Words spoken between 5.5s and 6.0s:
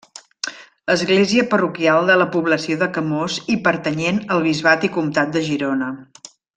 Girona.